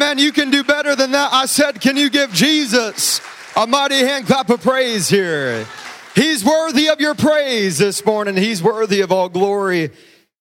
[0.00, 0.18] Amen.
[0.18, 1.32] You can do better than that.
[1.32, 3.20] I said, can you give Jesus
[3.56, 5.66] a mighty hand clap of praise here?
[6.14, 8.36] He's worthy of your praise this morning.
[8.36, 9.90] He's worthy of all glory.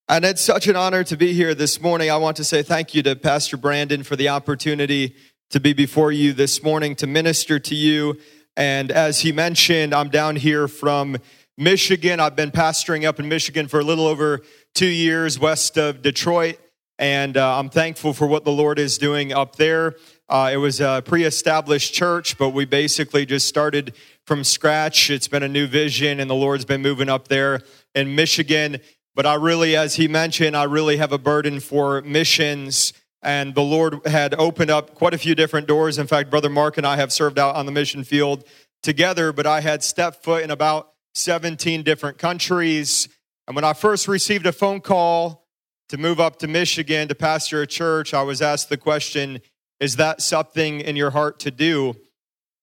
[0.07, 2.11] And it's such an honor to be here this morning.
[2.11, 5.15] I want to say thank you to Pastor Brandon for the opportunity
[5.49, 8.19] to be before you this morning to minister to you.
[8.55, 11.17] And as he mentioned, I'm down here from
[11.57, 12.19] Michigan.
[12.19, 14.41] I've been pastoring up in Michigan for a little over
[14.75, 16.59] two years west of Detroit.
[16.99, 19.95] And uh, I'm thankful for what the Lord is doing up there.
[20.29, 23.93] Uh, it was a pre established church, but we basically just started
[24.25, 25.09] from scratch.
[25.09, 27.61] It's been a new vision, and the Lord's been moving up there
[27.93, 28.79] in Michigan.
[29.15, 32.93] But I really, as he mentioned, I really have a burden for missions.
[33.23, 35.97] And the Lord had opened up quite a few different doors.
[35.97, 38.43] In fact, Brother Mark and I have served out on the mission field
[38.83, 43.09] together, but I had stepped foot in about 17 different countries.
[43.47, 45.46] And when I first received a phone call
[45.89, 49.41] to move up to Michigan to pastor a church, I was asked the question,
[49.79, 51.95] Is that something in your heart to do?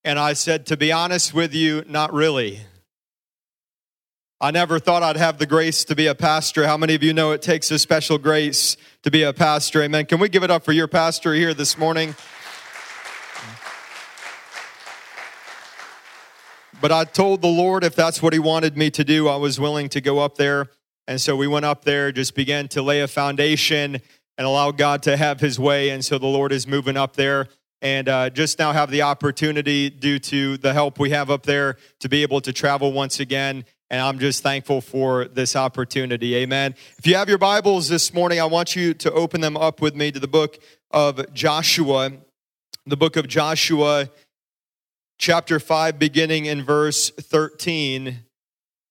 [0.05, 2.61] And I said, To be honest with you, not really.
[4.41, 6.67] I never thought I'd have the grace to be a pastor.
[6.67, 9.83] How many of you know it takes a special grace to be a pastor?
[9.83, 10.05] Amen.
[10.05, 12.15] Can we give it up for your pastor here this morning?
[16.79, 19.59] But I told the Lord if that's what He wanted me to do, I was
[19.59, 20.69] willing to go up there
[21.07, 24.01] and so we went up there, just began to lay a foundation
[24.37, 25.91] and allow God to have his way.
[25.91, 27.49] And so the Lord is moving up there
[27.83, 31.77] and uh, just now have the opportunity, due to the help we have up there,
[32.01, 33.65] to be able to travel once again.
[33.91, 36.35] And I'm just thankful for this opportunity.
[36.37, 36.75] Amen.
[36.99, 39.95] If you have your Bibles this morning, I want you to open them up with
[39.95, 40.59] me to the book
[40.91, 42.13] of Joshua.
[42.87, 44.09] The book of Joshua,
[45.19, 48.25] chapter 5, beginning in verse 13.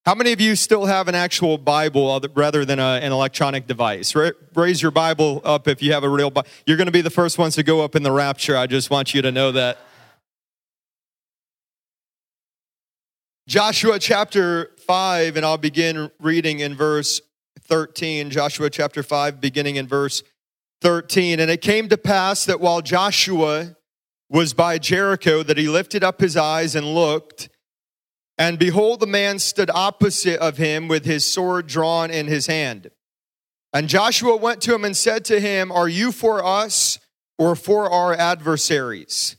[0.05, 4.13] How many of you still have an actual Bible rather than a, an electronic device?
[4.53, 6.49] Raise your Bible up if you have a real Bible.
[6.65, 8.57] You're going to be the first ones to go up in the rapture.
[8.57, 9.77] I just want you to know that.
[13.47, 17.21] Joshua chapter 5, and I'll begin reading in verse
[17.61, 18.30] 13.
[18.30, 20.21] Joshua chapter 5, beginning in verse
[20.81, 21.39] 13.
[21.39, 23.77] And it came to pass that while Joshua
[24.30, 27.47] was by Jericho, that he lifted up his eyes and looked
[28.38, 32.89] and behold, the man stood opposite of him with his sword drawn in his hand.
[33.71, 36.99] And Joshua went to him and said to him, Are you for us
[37.38, 39.36] or for our adversaries?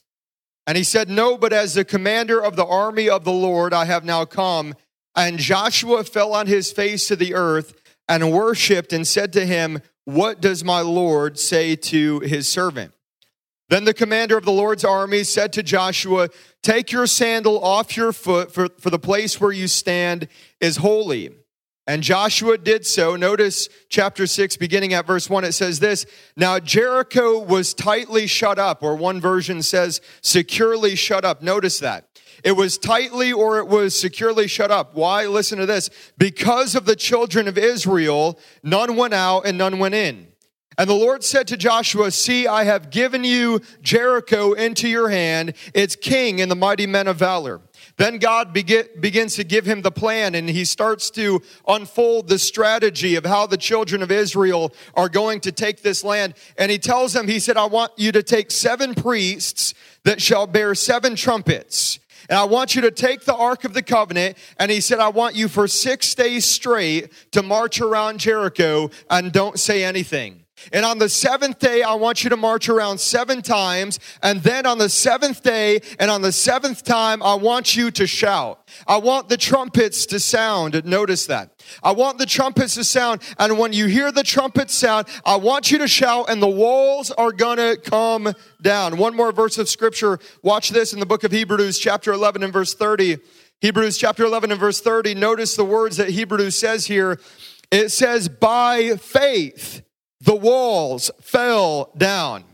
[0.66, 3.84] And he said, No, but as the commander of the army of the Lord, I
[3.84, 4.74] have now come.
[5.16, 9.80] And Joshua fell on his face to the earth and worshiped and said to him,
[10.04, 12.93] What does my Lord say to his servant?
[13.74, 16.28] Then the commander of the Lord's army said to Joshua,
[16.62, 20.28] Take your sandal off your foot, for, for the place where you stand
[20.60, 21.30] is holy.
[21.84, 23.16] And Joshua did so.
[23.16, 28.60] Notice chapter 6, beginning at verse 1, it says this Now Jericho was tightly shut
[28.60, 31.42] up, or one version says securely shut up.
[31.42, 32.06] Notice that.
[32.44, 34.94] It was tightly or it was securely shut up.
[34.94, 35.26] Why?
[35.26, 35.90] Listen to this.
[36.16, 40.28] Because of the children of Israel, none went out and none went in.
[40.76, 45.54] And the Lord said to Joshua, See, I have given you Jericho into your hand,
[45.72, 47.60] its king and the mighty men of valor.
[47.96, 53.14] Then God begins to give him the plan, and he starts to unfold the strategy
[53.14, 56.34] of how the children of Israel are going to take this land.
[56.58, 60.46] And he tells them, He said, I want you to take seven priests that shall
[60.46, 62.00] bear seven trumpets.
[62.28, 64.38] And I want you to take the Ark of the Covenant.
[64.58, 69.30] And he said, I want you for six days straight to march around Jericho and
[69.30, 70.43] don't say anything.
[70.72, 74.00] And on the seventh day, I want you to march around seven times.
[74.22, 78.06] And then on the seventh day and on the seventh time, I want you to
[78.06, 78.60] shout.
[78.86, 80.84] I want the trumpets to sound.
[80.84, 81.62] Notice that.
[81.82, 83.22] I want the trumpets to sound.
[83.38, 87.10] And when you hear the trumpets sound, I want you to shout, and the walls
[87.10, 88.32] are to come
[88.62, 88.96] down.
[88.96, 90.18] One more verse of scripture.
[90.42, 93.18] Watch this in the book of Hebrews, chapter 11 and verse 30.
[93.60, 95.14] Hebrews chapter 11 and verse 30.
[95.14, 97.18] Notice the words that Hebrews says here.
[97.70, 99.82] It says, by faith
[100.24, 102.44] the walls fell down.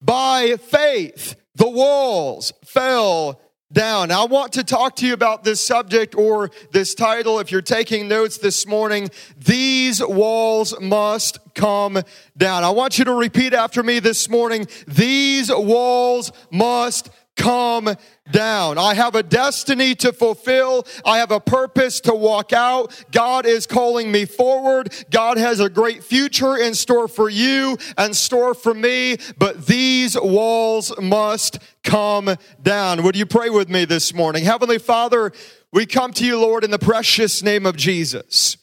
[0.00, 3.40] By faith, the walls fell
[3.72, 4.10] down.
[4.10, 7.40] I want to talk to you about this subject or this title.
[7.40, 12.02] If you're taking notes this morning, these walls must come
[12.36, 12.64] down.
[12.64, 14.66] I want you to repeat after me this morning.
[14.86, 17.94] These walls must come
[18.30, 18.78] down.
[18.78, 20.86] I have a destiny to fulfill.
[21.04, 23.04] I have a purpose to walk out.
[23.10, 24.92] God is calling me forward.
[25.10, 30.18] God has a great future in store for you and store for me, but these
[30.18, 33.02] walls must come down.
[33.02, 34.44] Would you pray with me this morning?
[34.44, 35.32] Heavenly Father,
[35.72, 38.56] we come to you, Lord, in the precious name of Jesus.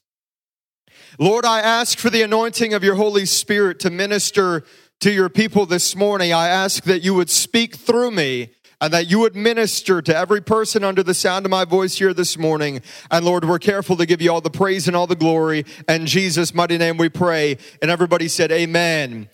[1.17, 4.63] Lord, I ask for the anointing of your Holy Spirit to minister
[5.01, 6.31] to your people this morning.
[6.31, 8.51] I ask that you would speak through me
[8.81, 12.13] and that you would minister to every person under the sound of my voice here
[12.13, 12.81] this morning.
[13.11, 15.65] And Lord, we're careful to give you all the praise and all the glory.
[15.87, 17.57] And Jesus' mighty name we pray.
[17.81, 19.29] And everybody said, Amen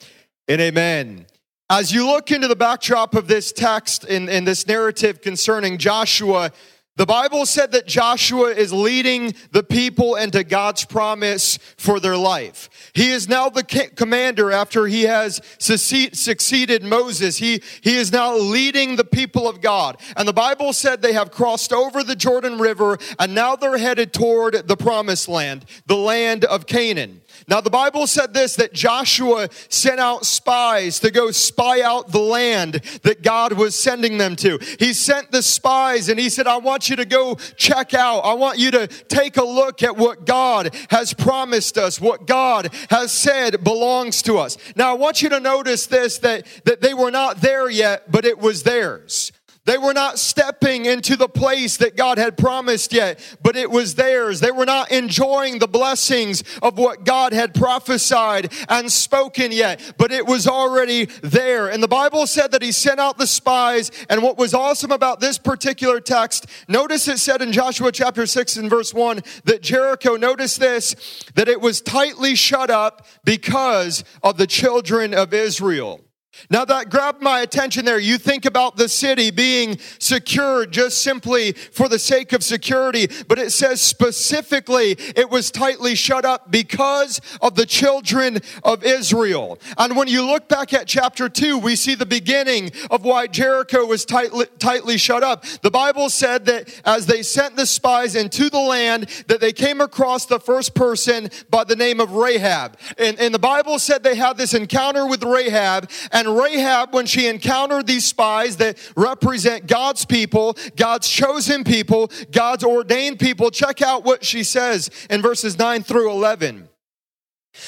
[0.47, 1.27] and Amen.
[1.69, 6.51] As you look into the backdrop of this text in, in this narrative concerning Joshua,
[6.97, 12.69] the Bible said that Joshua is leading the people into God's promise for their life.
[12.93, 17.35] He is now the commander after he has succeeded Moses.
[17.35, 19.97] He, he is now leading the people of God.
[20.15, 24.13] And the Bible said they have crossed over the Jordan River and now they're headed
[24.13, 27.21] toward the promised land, the land of Canaan.
[27.47, 32.19] Now, the Bible said this that Joshua sent out spies to go spy out the
[32.19, 34.59] land that God was sending them to.
[34.79, 38.21] He sent the spies and he said, I want you to go check out.
[38.21, 42.73] I want you to take a look at what God has promised us, what God
[42.89, 44.57] has said belongs to us.
[44.75, 48.25] Now, I want you to notice this that, that they were not there yet, but
[48.25, 49.31] it was theirs.
[49.65, 53.95] They were not stepping into the place that God had promised yet, but it was
[53.95, 54.39] theirs.
[54.39, 60.11] They were not enjoying the blessings of what God had prophesied and spoken yet, but
[60.11, 61.67] it was already there.
[61.67, 63.91] And the Bible said that he sent out the spies.
[64.07, 68.57] And what was awesome about this particular text, notice it said in Joshua chapter 6
[68.57, 70.95] and verse 1 that Jericho, notice this,
[71.33, 76.04] that it was tightly shut up because of the children of Israel.
[76.49, 77.99] Now that grabbed my attention there.
[77.99, 83.39] You think about the city being secured just simply for the sake of security, but
[83.39, 89.59] it says specifically it was tightly shut up because of the children of Israel.
[89.77, 93.85] And when you look back at chapter 2, we see the beginning of why Jericho
[93.85, 95.45] was tightly, tightly shut up.
[95.61, 99.81] The Bible said that as they sent the spies into the land, that they came
[99.81, 102.77] across the first person by the name of Rahab.
[102.97, 107.05] And, and the Bible said they had this encounter with Rahab and and Rahab, when
[107.05, 113.81] she encountered these spies that represent God's people, God's chosen people, God's ordained people, check
[113.81, 116.69] out what she says in verses 9 through 11.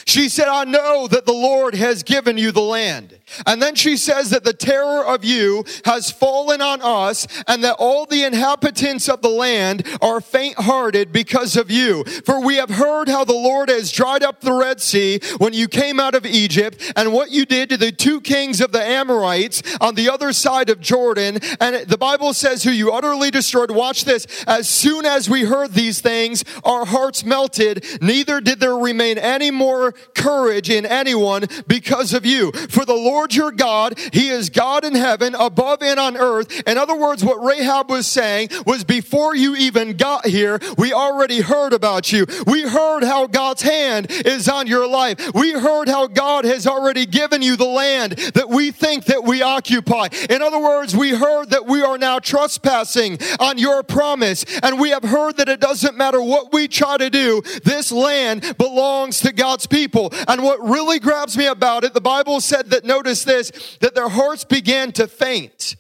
[0.06, 3.20] She said, I know that the Lord has given you the land.
[3.46, 7.76] And then she says that the terror of you has fallen on us and that
[7.80, 12.04] all the inhabitants of the land are faint hearted because of you.
[12.26, 15.68] For we have heard how the Lord has dried up the Red Sea when you
[15.68, 19.62] came out of Egypt and what you did to the two kings of the Amorites
[19.82, 21.40] on the other side of Jordan.
[21.60, 23.72] And the Bible says who you utterly destroyed.
[23.72, 24.26] Watch this.
[24.48, 27.86] As soon as we heard these things, our hearts melted.
[28.02, 32.52] Neither did there remain any more courage in anyone because of you.
[32.52, 36.62] For the Lord your God, He is God in heaven, above and on earth.
[36.68, 41.42] In other words, what Rahab was saying was before you even got here, we already
[41.42, 42.26] heard about you.
[42.46, 45.34] We heard how God's hand is on your life.
[45.34, 49.42] We heard how God has already given you the land that we think that we
[49.42, 50.08] occupy.
[50.30, 54.46] In other words, we heard that we are now trespassing on your promise.
[54.62, 58.56] And we have heard that it doesn't matter what we try to do, this land
[58.58, 60.12] belongs to God's people.
[60.28, 64.10] And what really grabs me about it, the Bible said that, notice this, that their
[64.10, 65.76] hearts began to faint.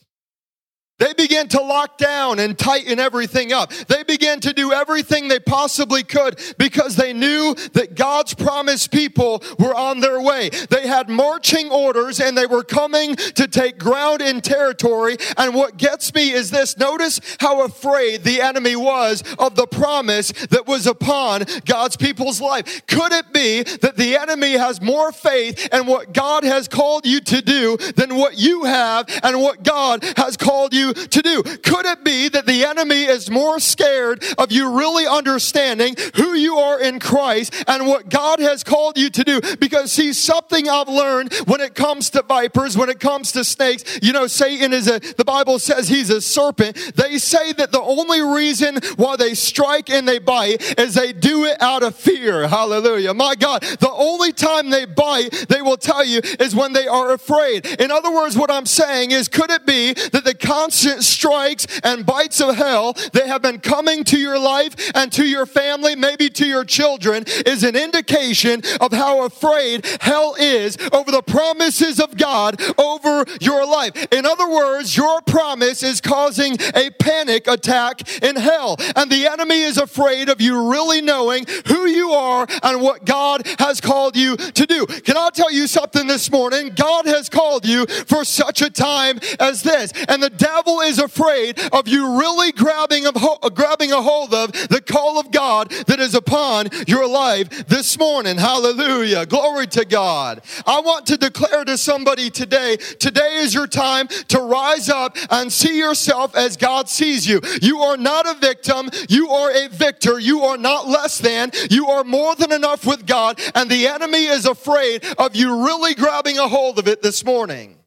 [0.99, 3.71] They began to lock down and tighten everything up.
[3.71, 9.43] They began to do everything they possibly could because they knew that God's promised people
[9.59, 10.49] were on their way.
[10.49, 15.17] They had marching orders and they were coming to take ground in territory.
[15.37, 20.31] And what gets me is this notice how afraid the enemy was of the promise
[20.47, 22.87] that was upon God's people's life.
[22.87, 27.19] Could it be that the enemy has more faith in what God has called you
[27.21, 31.43] to do than what you have and what God has called you to do?
[31.43, 36.57] Could it be that the enemy is more scared of you really understanding who you
[36.57, 39.41] are in Christ and what God has called you to do?
[39.59, 43.99] Because see, something I've learned when it comes to vipers, when it comes to snakes,
[44.01, 46.75] you know, Satan is a, the Bible says he's a serpent.
[46.95, 51.45] They say that the only reason why they strike and they bite is they do
[51.45, 52.47] it out of fear.
[52.47, 53.13] Hallelujah.
[53.13, 57.13] My God, the only time they bite, they will tell you, is when they are
[57.13, 57.65] afraid.
[57.79, 62.05] In other words, what I'm saying is, could it be that the constant strikes and
[62.05, 66.29] bites of hell that have been coming to your life and to your family, maybe
[66.29, 72.17] to your children, is an indication of how afraid hell is over the promises of
[72.17, 74.07] God over your life.
[74.11, 79.61] In other words, your promise is causing a panic attack in hell, and the enemy
[79.61, 84.35] is afraid of you really knowing who you are and what God has called you
[84.37, 84.85] to do.
[84.85, 86.71] Can I tell you something this morning?
[86.75, 90.99] God has called you for such a time as this, and the devil devil is
[90.99, 93.11] afraid of you really grabbing a,
[93.51, 98.37] grabbing a hold of the call of God that is upon your life this morning.
[98.37, 99.25] Hallelujah.
[99.25, 100.41] Glory to God.
[100.65, 105.51] I want to declare to somebody today, today is your time to rise up and
[105.51, 107.39] see yourself as God sees you.
[107.61, 108.89] You are not a victim.
[109.07, 110.19] You are a victor.
[110.19, 111.51] You are not less than.
[111.69, 113.39] You are more than enough with God.
[113.55, 117.77] And the enemy is afraid of you really grabbing a hold of it this morning.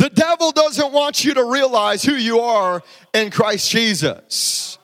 [0.00, 4.78] The devil doesn't want you to realize who you are in Christ Jesus.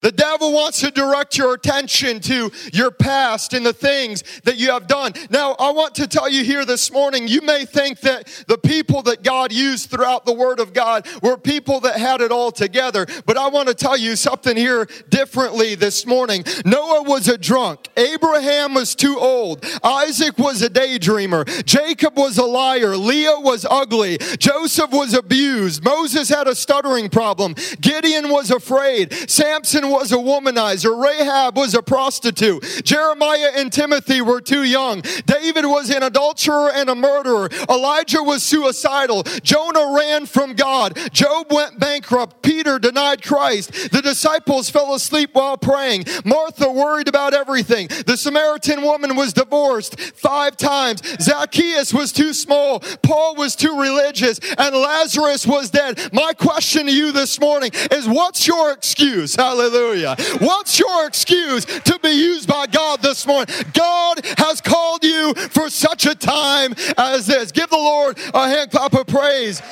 [0.00, 4.70] The devil wants to direct your attention to your past and the things that you
[4.70, 5.12] have done.
[5.28, 9.02] Now, I want to tell you here this morning, you may think that the people
[9.02, 13.06] that God used throughout the Word of God were people that had it all together.
[13.26, 16.44] But I want to tell you something here differently this morning.
[16.64, 17.88] Noah was a drunk.
[17.96, 19.64] Abraham was too old.
[19.82, 21.64] Isaac was a daydreamer.
[21.64, 22.96] Jacob was a liar.
[22.96, 24.18] Leah was ugly.
[24.38, 25.82] Joseph was abused.
[25.82, 27.56] Moses had a stuttering problem.
[27.80, 29.12] Gideon was afraid.
[29.28, 31.00] Samson was a womanizer.
[31.00, 32.82] Rahab was a prostitute.
[32.84, 35.02] Jeremiah and Timothy were too young.
[35.26, 37.48] David was an adulterer and a murderer.
[37.68, 39.22] Elijah was suicidal.
[39.42, 40.98] Jonah ran from God.
[41.12, 42.42] Job went bankrupt.
[42.42, 43.90] Peter denied Christ.
[43.92, 46.04] The disciples fell asleep while praying.
[46.24, 47.88] Martha worried about everything.
[48.06, 51.02] The Samaritan woman was divorced five times.
[51.20, 52.80] Zacchaeus was too small.
[53.02, 54.40] Paul was too religious.
[54.58, 56.12] And Lazarus was dead.
[56.12, 59.36] My question to you this morning is what's your excuse?
[59.36, 59.77] Hallelujah.
[59.78, 60.16] Hallelujah.
[60.40, 63.54] What's your excuse to be used by God this morning?
[63.72, 67.52] God has called you for such a time as this.
[67.52, 69.62] Give the Lord a hand clap of praise.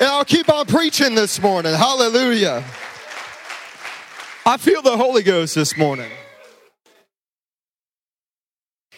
[0.00, 1.74] And I'll keep on preaching this morning.
[1.74, 2.64] Hallelujah.
[4.46, 6.10] I feel the Holy Ghost this morning.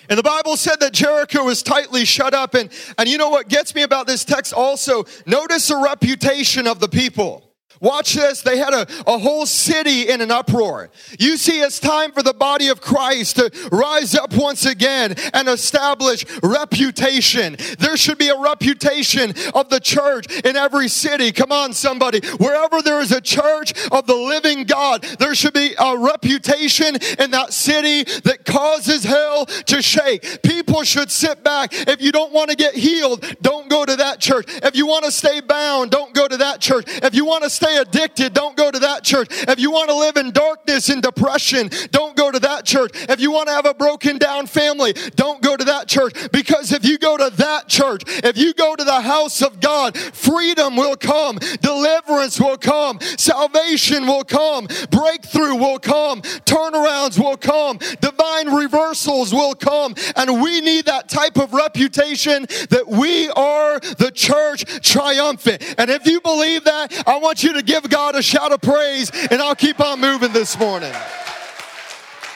[0.09, 2.54] And the Bible said that Jericho was tightly shut up.
[2.54, 5.07] And, and you know what gets me about this text also?
[5.26, 7.51] Notice the reputation of the people.
[7.81, 8.43] Watch this.
[8.43, 10.91] They had a, a whole city in an uproar.
[11.19, 15.49] You see, it's time for the body of Christ to rise up once again and
[15.49, 17.57] establish reputation.
[17.79, 21.33] There should be a reputation of the church in every city.
[21.33, 22.21] Come on, somebody.
[22.38, 27.31] Wherever there is a church of the living God, there should be a reputation in
[27.33, 30.43] that city that causes hell to shake.
[30.43, 31.71] People should sit back.
[31.73, 34.47] If you don't want to get healed, don't go to that church.
[34.49, 36.85] If you want to stay bound, don't go to that church.
[36.87, 39.28] If you want to stay addicted, don't go to that church.
[39.31, 42.90] If you want to live in darkness and depression, don't go to that church.
[43.09, 46.12] If you want to have a broken down family, don't go to that church.
[46.33, 49.97] Because if you go to that church, if you go to the house of God,
[49.97, 57.78] freedom will come, deliverance will come, salvation will come, breakthrough will come, turnarounds will come,
[58.00, 59.95] divine reversals will come.
[60.16, 65.62] And we need that type of reputation that we are the church triumphant.
[65.78, 69.11] And if you believe that, I want you to give God a shout of praise,
[69.30, 70.92] and I'll keep on moving this morning.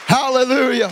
[0.07, 0.91] Hallelujah.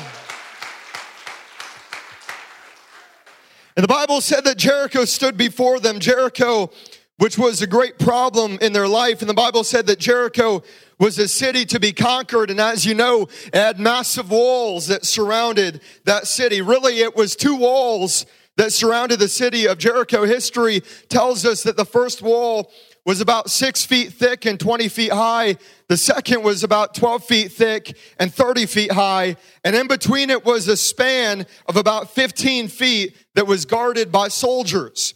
[3.77, 5.99] And the Bible said that Jericho stood before them.
[5.99, 6.71] Jericho,
[7.17, 9.21] which was a great problem in their life.
[9.21, 10.63] And the Bible said that Jericho
[10.97, 12.49] was a city to be conquered.
[12.49, 16.61] And as you know, it had massive walls that surrounded that city.
[16.61, 18.25] Really, it was two walls
[18.57, 20.25] that surrounded the city of Jericho.
[20.25, 22.71] History tells us that the first wall
[23.05, 25.57] was about six feet thick and 20 feet high.
[25.87, 29.35] The second was about 12 feet thick and 30 feet high.
[29.63, 34.29] And in between it was a span of about 15 feet that was guarded by
[34.29, 35.13] soldiers.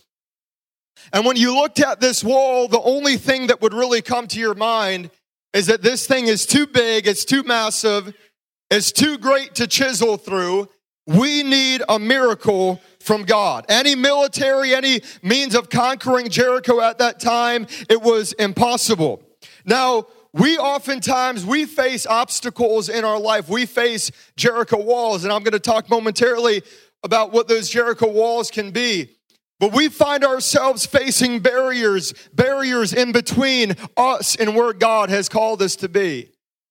[1.11, 4.39] And when you looked at this wall, the only thing that would really come to
[4.39, 5.09] your mind
[5.53, 8.13] is that this thing is too big, it's too massive,
[8.69, 10.69] it's too great to chisel through.
[11.09, 13.65] We need a miracle from God.
[13.67, 19.23] Any military, any means of conquering Jericho at that time, it was impossible.
[19.65, 23.49] Now, we oftentimes we face obstacles in our life.
[23.49, 26.61] We face Jericho walls, and I'm going to talk momentarily
[27.03, 29.17] about what those Jericho walls can be.
[29.59, 35.63] But we find ourselves facing barriers, barriers in between us and where God has called
[35.63, 36.29] us to be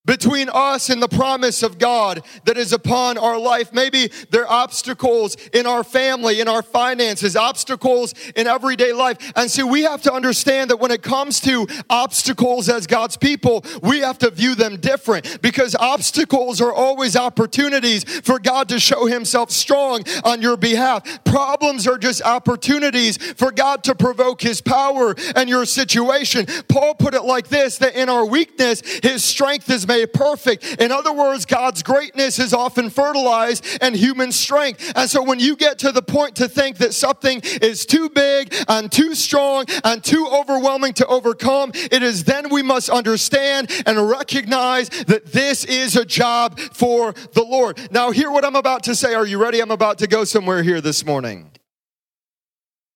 [0.08, 3.74] between us and the promise of God that is upon our life.
[3.74, 9.18] Maybe there are obstacles in our family, in our finances, obstacles in everyday life.
[9.36, 13.62] And so we have to understand that when it comes to obstacles as God's people,
[13.82, 19.04] we have to view them different because obstacles are always opportunities for God to show
[19.04, 21.22] himself strong on your behalf.
[21.24, 26.46] Problems are just opportunities for God to provoke his power and your situation.
[26.66, 30.80] Paul put it like this that in our weakness, his strength is made made perfect.
[30.80, 34.92] In other words, God's greatness is often fertilized and human strength.
[34.94, 38.54] And so when you get to the point to think that something is too big
[38.68, 44.08] and too strong and too overwhelming to overcome, it is then we must understand and
[44.08, 47.78] recognize that this is a job for the Lord.
[47.90, 49.14] Now, hear what I'm about to say.
[49.14, 49.60] Are you ready?
[49.60, 51.50] I'm about to go somewhere here this morning.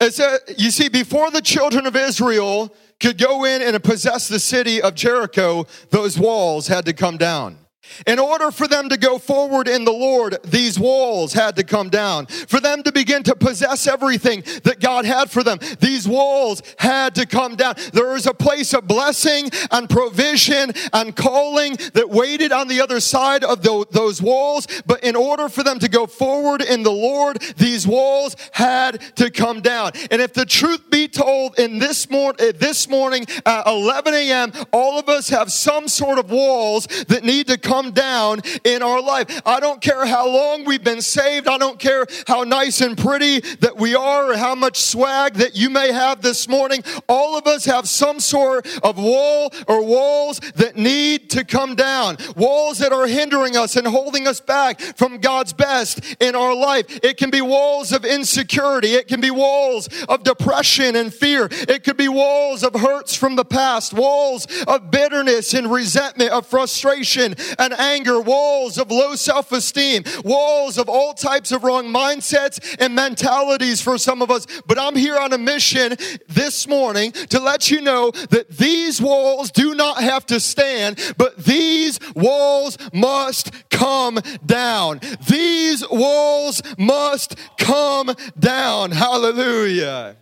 [0.01, 4.39] It said, you see, before the children of Israel could go in and possess the
[4.39, 7.59] city of Jericho, those walls had to come down.
[8.07, 11.89] In order for them to go forward in the Lord, these walls had to come
[11.89, 12.27] down.
[12.27, 17.15] For them to begin to possess everything that God had for them, these walls had
[17.17, 17.75] to come down.
[17.93, 23.01] There was a place of blessing and provision and calling that waited on the other
[23.01, 24.69] side of the, those walls.
[24.87, 29.31] But in order for them to go forward in the Lord, these walls had to
[29.31, 29.93] come down.
[30.11, 34.53] And if the truth be told, in this, mor- eh, this morning at 11 a.m.,
[34.73, 38.83] all of us have some sort of walls that need to come come down in
[38.83, 39.41] our life.
[39.47, 41.49] I don't care how long we've been saved.
[41.49, 45.57] I don't care how nice and pretty that we are or how much swag that
[45.57, 46.85] you may have this morning.
[47.09, 52.19] All of us have some sort of wall or walls that need to come down.
[52.37, 57.01] Walls that are hindering us and holding us back from God's best in our life.
[57.03, 58.93] It can be walls of insecurity.
[58.97, 61.49] It can be walls of depression and fear.
[61.51, 66.47] It could be walls of hurts from the past, walls of bitterness and resentment, of
[66.47, 72.77] frustration and anger, walls of low self esteem, walls of all types of wrong mindsets
[72.81, 74.47] and mentalities for some of us.
[74.67, 75.97] But I'm here on a mission
[76.29, 81.37] this morning to let you know that these walls do not have to stand, but
[81.37, 85.01] these walls must come down.
[85.29, 88.91] These walls must come down.
[88.91, 90.17] Hallelujah.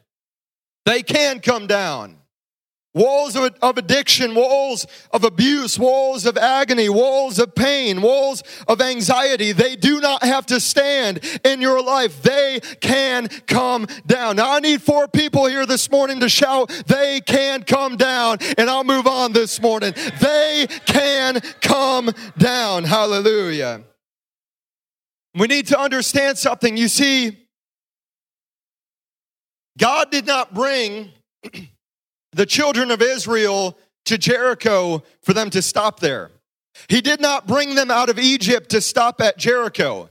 [0.84, 2.19] They can come down.
[2.92, 8.80] Walls of, of, addiction, walls of abuse, walls of agony, walls of pain, walls of
[8.80, 9.52] anxiety.
[9.52, 12.20] They do not have to stand in your life.
[12.22, 14.36] They can come down.
[14.36, 18.38] Now, I need four people here this morning to shout, they can come down.
[18.58, 19.94] And I'll move on this morning.
[20.20, 22.82] They can come down.
[22.82, 23.84] Hallelujah.
[25.34, 26.76] We need to understand something.
[26.76, 27.46] You see,
[29.78, 31.12] God did not bring
[32.32, 36.30] the children of Israel to Jericho for them to stop there.
[36.88, 40.10] He did not bring them out of Egypt to stop at Jericho.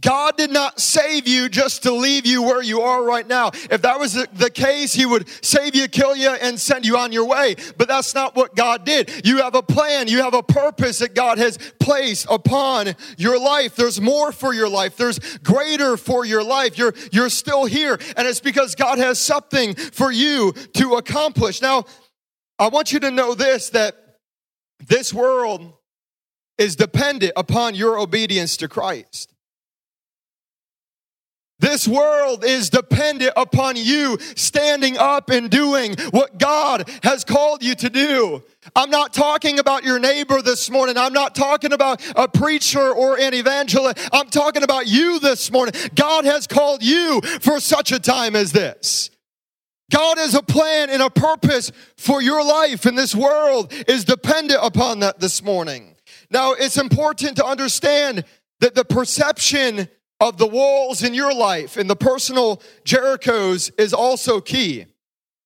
[0.00, 3.50] God did not save you just to leave you where you are right now.
[3.70, 7.12] If that was the case, He would save you, kill you, and send you on
[7.12, 7.56] your way.
[7.76, 9.26] But that's not what God did.
[9.26, 13.76] You have a plan, you have a purpose that God has placed upon your life.
[13.76, 16.78] There's more for your life, there's greater for your life.
[16.78, 21.60] You're, you're still here, and it's because God has something for you to accomplish.
[21.62, 21.84] Now,
[22.58, 23.96] I want you to know this that
[24.86, 25.72] this world
[26.56, 29.32] is dependent upon your obedience to Christ.
[31.60, 37.74] This world is dependent upon you standing up and doing what God has called you
[37.74, 38.44] to do.
[38.76, 40.96] I'm not talking about your neighbor this morning.
[40.96, 44.08] I'm not talking about a preacher or an evangelist.
[44.12, 45.74] I'm talking about you this morning.
[45.96, 49.10] God has called you for such a time as this.
[49.90, 54.60] God has a plan and a purpose for your life, and this world is dependent
[54.62, 55.96] upon that this morning.
[56.30, 58.24] Now, it's important to understand
[58.60, 59.88] that the perception
[60.20, 64.86] of the walls in your life and the personal Jerichos is also key.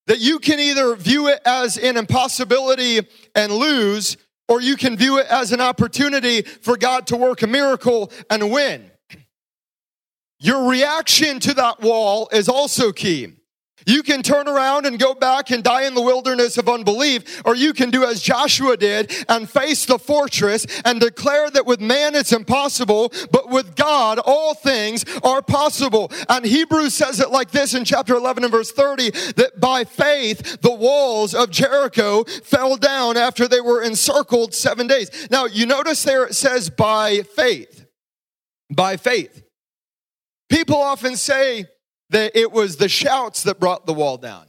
[0.06, 3.06] That you can either view it as an impossibility
[3.36, 4.16] and lose,
[4.48, 8.50] or you can view it as an opportunity for God to work a miracle and
[8.50, 8.90] win.
[10.40, 13.34] Your reaction to that wall is also key.
[13.86, 17.54] You can turn around and go back and die in the wilderness of unbelief, or
[17.54, 22.14] you can do as Joshua did and face the fortress and declare that with man
[22.14, 26.10] it's impossible, but with God all things are possible.
[26.28, 30.60] And Hebrews says it like this in chapter 11 and verse 30 that by faith
[30.60, 35.28] the walls of Jericho fell down after they were encircled seven days.
[35.30, 37.86] Now, you notice there it says by faith.
[38.70, 39.42] By faith.
[40.48, 41.66] People often say,
[42.12, 44.46] that it was the shouts that brought the wall down.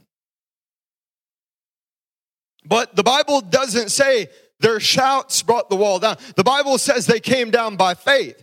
[2.64, 4.28] But the Bible doesn't say
[4.60, 6.16] their shouts brought the wall down.
[6.36, 8.42] The Bible says they came down by faith.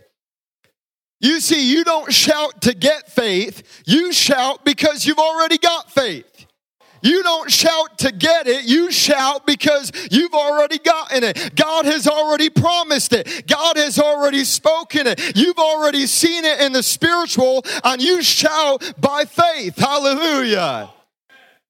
[1.20, 6.26] You see, you don't shout to get faith, you shout because you've already got faith.
[7.02, 11.54] You don't shout to get it, you shout because you've already gotten it.
[11.56, 15.36] God has already promised it, God has already spoken it.
[15.36, 19.76] You've already seen it in the spiritual, and you shout by faith.
[19.76, 20.90] Hallelujah.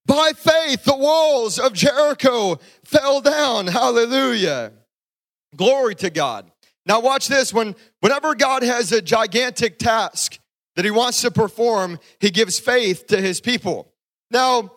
[0.05, 3.69] By faith, the walls of Jericho fell down.
[3.69, 4.73] Hallelujah.
[5.57, 6.51] Glory to God.
[6.87, 7.55] Now watch this.
[7.55, 10.39] When whenever God has a gigantic task
[10.75, 13.93] that he wants to perform, he gives faith to his people.
[14.31, 14.73] Now,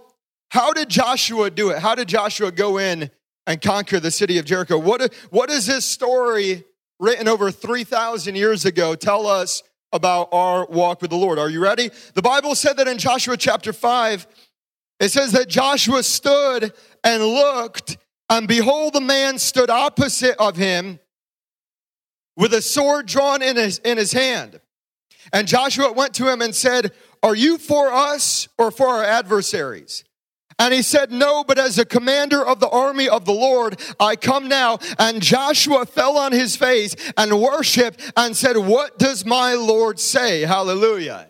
[0.55, 1.79] how did Joshua do it?
[1.79, 3.11] How did Joshua go in
[3.45, 4.77] and conquer the city of Jericho?
[4.77, 6.63] What, what does this story
[6.97, 11.39] written over 3,000 years ago tell us about our walk with the Lord?
[11.39, 11.91] Are you ready?
[12.13, 14.27] The Bible said that in Joshua chapter 5,
[15.01, 16.71] it says that Joshua stood
[17.03, 17.97] and looked,
[18.29, 20.99] and behold, the man stood opposite of him
[22.37, 24.61] with a sword drawn in his, in his hand.
[25.33, 30.05] And Joshua went to him and said, Are you for us or for our adversaries?
[30.57, 34.15] And he said, No, but as a commander of the army of the Lord, I
[34.15, 34.79] come now.
[34.97, 40.41] And Joshua fell on his face and worshiped and said, What does my Lord say?
[40.41, 41.27] Hallelujah.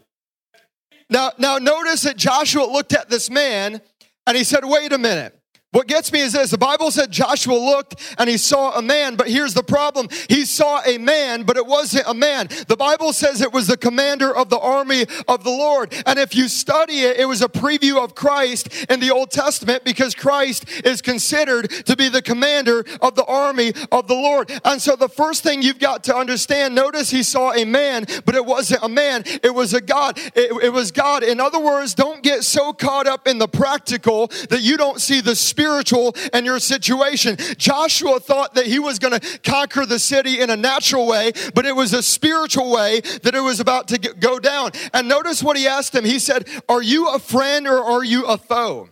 [1.09, 3.81] Now, now notice that Joshua looked at this man
[4.27, 5.34] and he said, Wait a minute.
[5.75, 9.17] What gets me is this the Bible said Joshua looked and he saw a man,
[9.17, 10.07] but here's the problem.
[10.29, 12.47] He saw a man, but it wasn't a man.
[12.69, 15.93] The Bible says it was the commander of the army of the Lord.
[16.05, 19.83] And if you study it, it was a preview of Christ in the Old Testament
[19.83, 24.49] because Christ is considered to be the commander of the army of the Lord.
[24.63, 28.33] And so the first thing you've got to understand notice he saw a man, but
[28.33, 30.17] it wasn't a man, it was a God.
[30.35, 31.21] It, it was God.
[31.23, 35.19] In other words, don't get so caught up in the practical that you don't see
[35.19, 37.37] the spirit spiritual in your situation.
[37.57, 41.65] Joshua thought that he was going to conquer the city in a natural way, but
[41.65, 44.71] it was a spiritual way that it was about to go down.
[44.93, 46.05] And notice what he asked him.
[46.05, 48.89] He said, Are you a friend or are you a foe?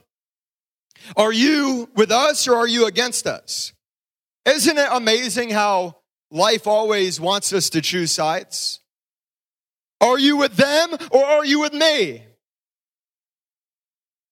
[1.15, 3.73] Are you with us or are you against us?
[4.45, 5.97] Isn't it amazing how
[6.31, 8.79] life always wants us to choose sides?
[10.01, 12.23] Are you with them or are you with me?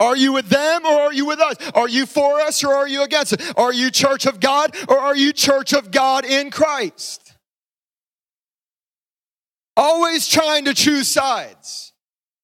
[0.02, 1.56] Are you with them or are you with us?
[1.76, 3.54] Are you for us or are you against us?
[3.56, 7.38] Are you church of God or are you church of God in Christ?
[9.78, 11.91] Always trying to choose sides.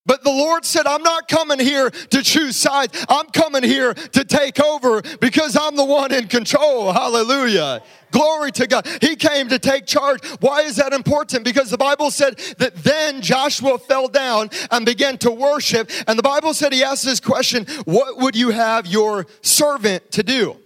[0.08, 3.06] But the Lord said, I'm not coming here to choose sides.
[3.10, 6.92] I'm coming here to take over because I'm the one in control.
[6.94, 7.84] Hallelujah.
[8.12, 8.88] Glory to God.
[9.02, 10.26] He came to take charge.
[10.40, 11.44] Why is that important?
[11.44, 15.92] Because the Bible said that then Joshua fell down and began to worship.
[16.08, 20.24] And the Bible said he asked this question What would you have your servant to
[20.24, 20.58] do?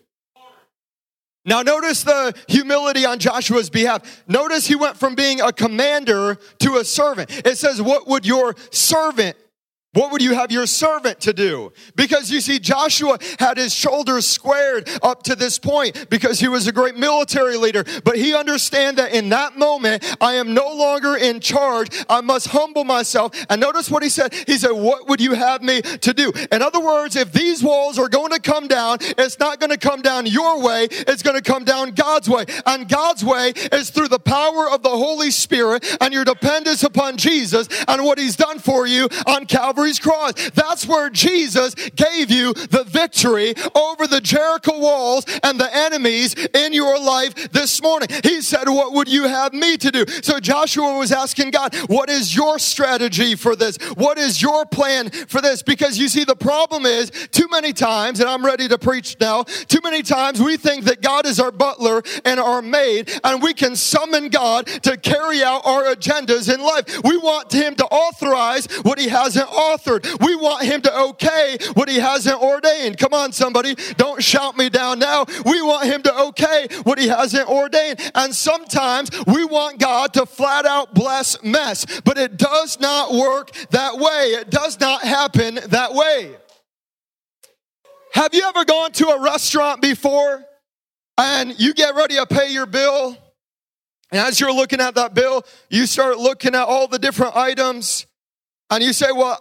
[1.44, 4.24] Now, notice the humility on Joshua's behalf.
[4.28, 7.32] Notice he went from being a commander to a servant.
[7.46, 9.36] It says, What would your servant
[9.94, 11.74] what would you have your servant to do?
[11.96, 16.66] Because you see, Joshua had his shoulders squared up to this point because he was
[16.66, 17.84] a great military leader.
[18.06, 21.90] But he understand that in that moment, I am no longer in charge.
[22.10, 23.36] I must humble myself.
[23.50, 24.34] And notice what he said.
[24.34, 26.32] He said, what would you have me to do?
[26.54, 29.78] In other words, if these walls are going to come down, it's not going to
[29.78, 30.88] come down your way.
[30.90, 32.46] It's going to come down God's way.
[32.66, 37.18] And God's way is through the power of the Holy Spirit and your dependence upon
[37.18, 40.34] Jesus and what he's done for you on Calvary Calvary's cross.
[40.52, 46.74] That's where Jesus gave you the victory over the Jericho walls and the enemies in
[46.74, 48.10] your life this morning.
[48.24, 50.06] He said, What would you have me to do?
[50.22, 53.78] So Joshua was asking God, What is your strategy for this?
[53.96, 55.64] What is your plan for this?
[55.64, 59.44] Because you see, the problem is too many times, and I'm ready to preach now,
[59.44, 63.56] too many times we think that God is our butler and our maid, and we
[63.56, 67.04] can summon God to carry out our agendas in life.
[67.04, 70.04] We want Him to authorize what He hasn't authorized authored.
[70.26, 72.98] We want him to okay what he hasn't ordained.
[72.98, 73.76] Come on, somebody.
[73.98, 75.26] Don't shout me down now.
[75.46, 78.00] We want him to okay what he hasn't ordained.
[78.16, 83.52] And sometimes we want God to flat out bless mess, but it does not work
[83.70, 84.34] that way.
[84.40, 86.36] It does not happen that way.
[88.14, 90.44] Have you ever gone to a restaurant before
[91.18, 93.18] and you get ready to pay your bill?
[94.12, 98.06] And as you're looking at that bill, you start looking at all the different items
[98.70, 99.40] and you say, Well,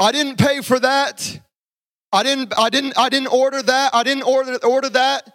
[0.00, 1.40] I didn't pay for that.
[2.12, 3.94] I didn't, I didn't, I didn't order that.
[3.94, 5.30] I didn't order, order that.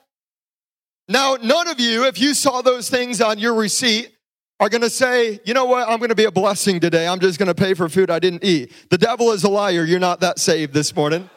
[1.07, 4.11] Now, none of you, if you saw those things on your receipt,
[4.59, 7.07] are going to say, you know what, I'm going to be a blessing today.
[7.07, 8.71] I'm just going to pay for food I didn't eat.
[8.89, 9.83] The devil is a liar.
[9.83, 11.29] You're not that saved this morning.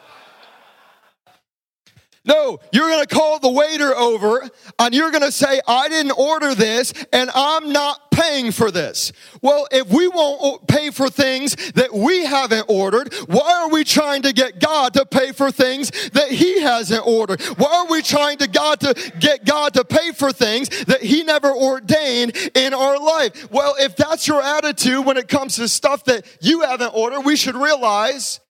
[2.28, 4.46] No, you're going to call the waiter over
[4.78, 9.12] and you're going to say, I didn't order this and I'm not paying for this.
[9.40, 14.22] Well, if we won't pay for things that we haven't ordered, why are we trying
[14.22, 17.40] to get God to pay for things that he hasn't ordered?
[17.56, 21.22] Why are we trying to God to get God to pay for things that he
[21.22, 23.50] never ordained in our life?
[23.50, 27.36] Well, if that's your attitude when it comes to stuff that you haven't ordered, we
[27.36, 28.40] should realize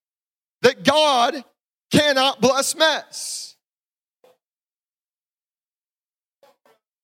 [0.63, 1.45] that God
[1.93, 3.49] cannot bless mess.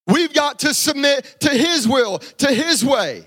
[0.07, 3.25] We've got to submit to His will, to His way.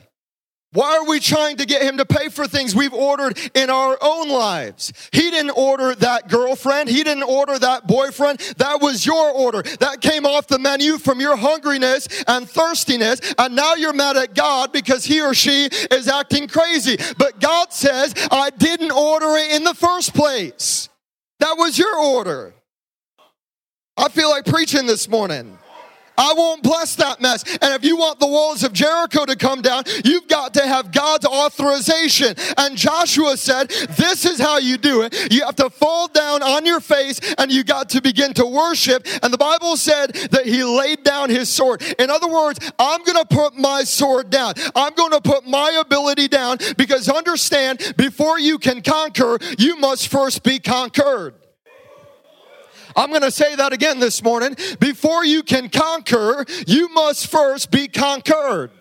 [0.74, 3.98] Why are we trying to get him to pay for things we've ordered in our
[4.02, 4.92] own lives?
[5.14, 6.90] He didn't order that girlfriend.
[6.90, 8.40] He didn't order that boyfriend.
[8.58, 9.62] That was your order.
[9.80, 13.34] That came off the menu from your hungriness and thirstiness.
[13.40, 16.98] And now you're mad at God because he or she is acting crazy.
[17.18, 20.90] But God says, I didn't order it in the first place.
[21.40, 22.54] That was your order.
[23.96, 25.57] I feel like preaching this morning.
[26.18, 27.44] I won't bless that mess.
[27.62, 30.92] And if you want the walls of Jericho to come down, you've got to have
[30.92, 32.36] God's authorization.
[32.58, 35.32] And Joshua said, This is how you do it.
[35.32, 39.06] You have to fall down on your face and you got to begin to worship.
[39.22, 41.84] And the Bible said that he laid down his sword.
[42.00, 44.54] In other words, I'm going to put my sword down.
[44.76, 50.08] I'm going to put my ability down because understand, before you can conquer, you must
[50.08, 51.36] first be conquered.
[52.98, 54.56] I'm going to say that again this morning.
[54.80, 58.72] Before you can conquer, you must first be conquered.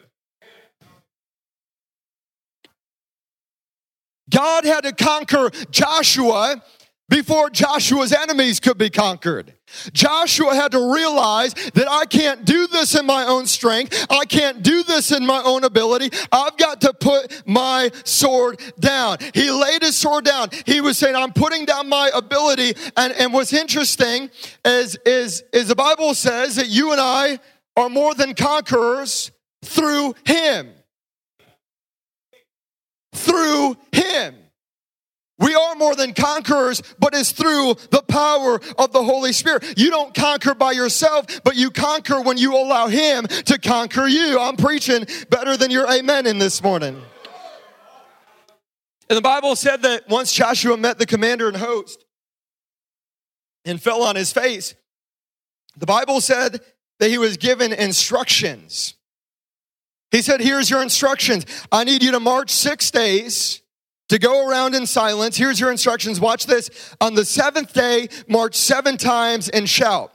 [4.30, 6.62] God had to conquer Joshua
[7.08, 9.55] before Joshua's enemies could be conquered.
[9.92, 14.06] Joshua had to realize that I can't do this in my own strength.
[14.10, 16.10] I can't do this in my own ability.
[16.32, 19.18] I've got to put my sword down.
[19.34, 20.48] He laid his sword down.
[20.64, 22.74] He was saying, I'm putting down my ability.
[22.96, 24.30] And, and what's interesting
[24.64, 27.38] is, is, is the Bible says that you and I
[27.76, 29.30] are more than conquerors
[29.64, 30.70] through him.
[33.12, 34.34] Through him.
[35.38, 39.74] We are more than conquerors, but it's through the power of the Holy Spirit.
[39.76, 44.38] You don't conquer by yourself, but you conquer when you allow Him to conquer you.
[44.40, 47.02] I'm preaching better than your amen in this morning.
[49.10, 52.04] And the Bible said that once Joshua met the commander and host
[53.64, 54.74] and fell on his face,
[55.76, 56.60] the Bible said
[56.98, 58.94] that he was given instructions.
[60.10, 61.44] He said, Here's your instructions.
[61.70, 63.60] I need you to march six days
[64.08, 65.36] to go around in silence.
[65.36, 66.20] Here's your instructions.
[66.20, 66.70] Watch this.
[67.00, 70.12] On the seventh day, march seven times and shout.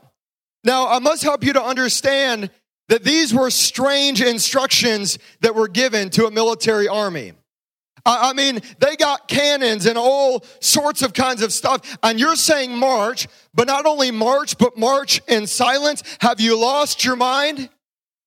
[0.64, 2.50] Now, I must help you to understand
[2.88, 7.32] that these were strange instructions that were given to a military army.
[8.04, 11.96] I mean, they got cannons and all sorts of kinds of stuff.
[12.02, 16.02] And you're saying march, but not only march, but march in silence.
[16.20, 17.68] Have you lost your mind?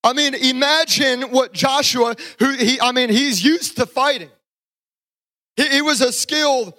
[0.01, 4.29] I mean, imagine what Joshua, who he, I mean, he's used to fighting.
[5.55, 6.73] He, he was a skilled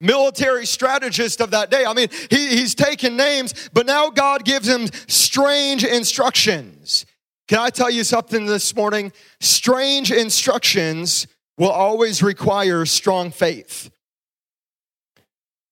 [0.00, 1.84] military strategist of that day.
[1.84, 7.06] I mean, he, he's taken names, but now God gives him strange instructions.
[7.48, 9.12] Can I tell you something this morning?
[9.40, 13.90] Strange instructions will always require strong faith.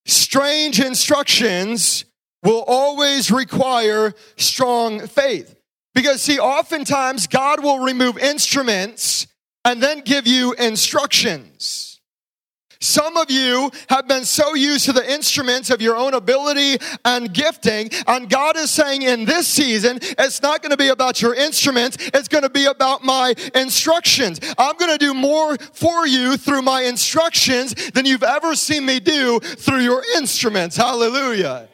[0.07, 2.05] Strange instructions
[2.43, 5.57] will always require strong faith.
[5.95, 9.27] Because, see, oftentimes God will remove instruments
[9.65, 11.94] and then give you instructions.
[12.81, 17.33] Some of you have been so used to the instruments of your own ability and
[17.33, 21.35] gifting, and God is saying in this season, it's not going to be about your
[21.35, 24.41] instruments, it's going to be about my instructions.
[24.59, 29.01] I'm going to do more for you through my instructions than you've ever seen me
[29.01, 30.77] do through your instruments.
[30.77, 31.69] Hallelujah.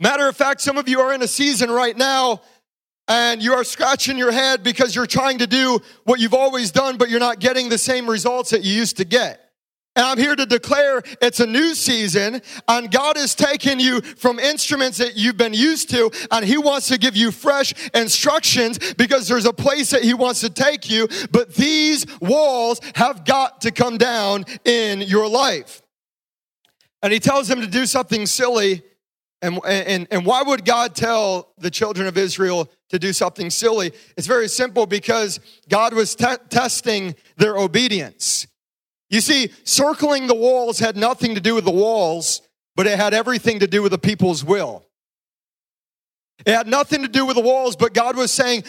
[0.00, 2.42] Matter of fact, some of you are in a season right now
[3.06, 6.96] and you are scratching your head because you're trying to do what you've always done,
[6.96, 9.43] but you're not getting the same results that you used to get.
[9.96, 14.40] And I'm here to declare it's a new season and God is taking you from
[14.40, 19.28] instruments that you've been used to and He wants to give you fresh instructions because
[19.28, 21.08] there's a place that He wants to take you.
[21.30, 25.80] But these walls have got to come down in your life.
[27.00, 28.82] And He tells them to do something silly.
[29.42, 33.92] And, and, and why would God tell the children of Israel to do something silly?
[34.16, 38.48] It's very simple because God was te- testing their obedience.
[39.14, 42.42] You see, circling the walls had nothing to do with the walls,
[42.74, 44.84] but it had everything to do with the people's will.
[46.44, 48.64] It had nothing to do with the walls, but God was saying,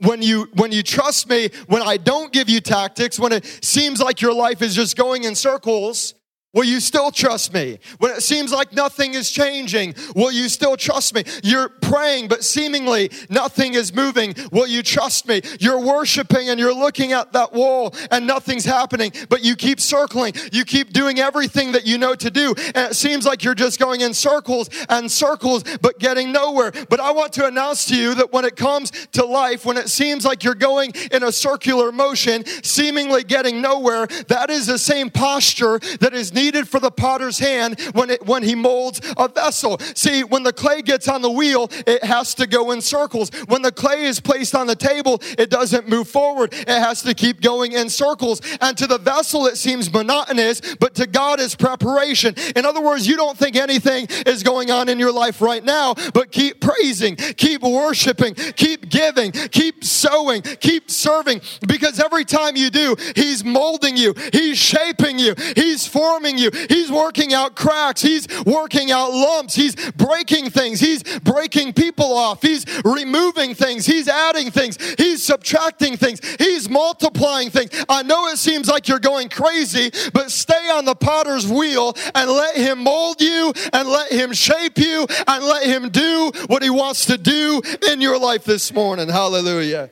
[0.00, 4.00] when you, when you trust me, when I don't give you tactics, when it seems
[4.00, 6.14] like your life is just going in circles,
[6.56, 7.78] Will you still trust me?
[7.98, 11.22] When it seems like nothing is changing, will you still trust me?
[11.44, 14.34] You're praying, but seemingly nothing is moving.
[14.52, 15.42] Will you trust me?
[15.60, 20.32] You're worshiping and you're looking at that wall and nothing's happening, but you keep circling.
[20.50, 22.54] You keep doing everything that you know to do.
[22.74, 26.72] And it seems like you're just going in circles and circles, but getting nowhere.
[26.88, 29.90] But I want to announce to you that when it comes to life, when it
[29.90, 35.10] seems like you're going in a circular motion, seemingly getting nowhere, that is the same
[35.10, 39.28] posture that is needed needed for the potter's hand when, it, when he molds a
[39.28, 39.78] vessel.
[39.94, 43.30] See, when the clay gets on the wheel, it has to go in circles.
[43.48, 46.54] When the clay is placed on the table, it doesn't move forward.
[46.54, 48.40] It has to keep going in circles.
[48.60, 52.34] And to the vessel, it seems monotonous, but to God is preparation.
[52.54, 55.94] In other words, you don't think anything is going on in your life right now,
[56.14, 62.70] but keep praising, keep worshiping, keep giving, keep sowing, keep serving, because every time you
[62.70, 68.26] do, He's molding you, He's shaping you, He's forming you, He's working out cracks, He's
[68.44, 74.50] working out lumps, He's breaking things, He's breaking people off, He's removing things, He's adding
[74.50, 77.70] things, He's subtracting things, He's multiplying things.
[77.88, 82.30] I know it seems like you're going crazy, but stay on the potter's wheel and
[82.30, 86.70] let Him mold you and let Him shape you and let Him do what He
[86.70, 89.08] wants to do in your life this morning.
[89.08, 89.90] Hallelujah.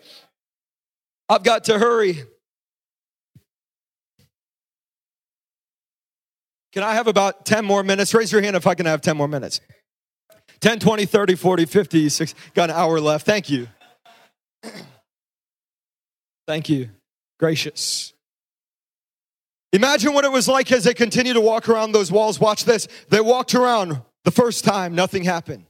[1.29, 2.25] I've got to hurry.
[6.75, 8.13] Can I have about 10 more minutes?
[8.13, 9.61] Raise your hand if I can have 10 more minutes.
[10.59, 12.41] 10, 20, 30, 40, 50, 60.
[12.53, 13.25] Got an hour left.
[13.25, 13.69] Thank you.
[16.49, 16.91] Thank you.
[17.39, 18.13] Gracious.
[19.73, 22.41] Imagine what it was like as they continued to walk around those walls.
[22.41, 22.89] Watch this.
[23.09, 25.67] They walked around the first time, nothing happened.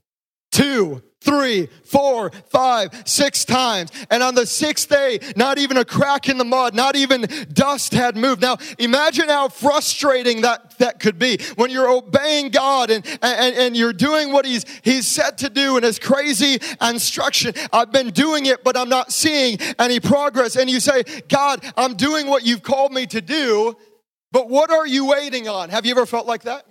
[0.52, 3.90] Two, three, four, five, six times.
[4.10, 7.94] And on the sixth day, not even a crack in the mud, not even dust
[7.94, 8.42] had moved.
[8.42, 13.76] Now, imagine how frustrating that, that could be when you're obeying God and, and, and
[13.76, 17.54] you're doing what he's, he's said to do and his crazy instruction.
[17.72, 20.56] I've been doing it, but I'm not seeing any progress.
[20.56, 23.76] And you say, God, I'm doing what you've called me to do,
[24.30, 25.70] but what are you waiting on?
[25.70, 26.66] Have you ever felt like that?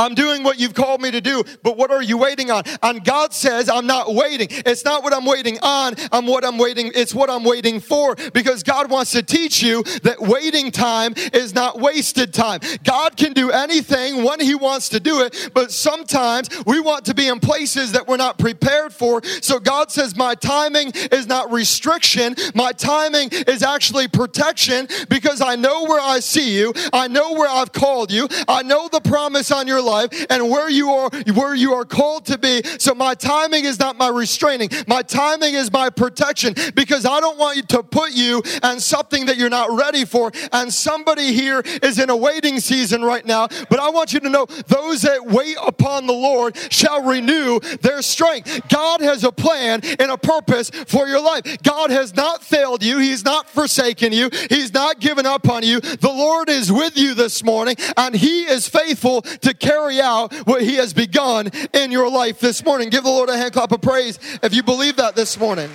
[0.00, 2.62] I'm doing what you've called me to do, but what are you waiting on?
[2.82, 4.48] And God says, I'm not waiting.
[4.50, 8.16] It's not what I'm waiting on, I'm what I'm waiting, it's what I'm waiting for
[8.32, 12.60] because God wants to teach you that waiting time is not wasted time.
[12.82, 17.14] God can do anything when He wants to do it, but sometimes we want to
[17.14, 19.22] be in places that we're not prepared for.
[19.42, 25.56] So God says, My timing is not restriction, my timing is actually protection because I
[25.56, 29.50] know where I see you, I know where I've called you, I know the promise
[29.50, 32.62] on your life life and where you are where you are called to be.
[32.78, 34.70] So my timing is not my restraining.
[34.86, 39.26] My timing is my protection because I don't want you to put you on something
[39.26, 40.32] that you're not ready for.
[40.52, 44.28] And somebody here is in a waiting season right now, but I want you to
[44.28, 48.68] know those that wait upon the Lord shall renew their strength.
[48.68, 51.62] God has a plan and a purpose for your life.
[51.62, 52.98] God has not failed you.
[52.98, 54.30] He's not forsaken you.
[54.48, 55.80] He's not given up on you.
[55.80, 60.62] The Lord is with you this morning and he is faithful to carry out what
[60.62, 62.90] He has begun in your life this morning.
[62.90, 65.70] Give the Lord a hand clap of praise if you believe that this morning.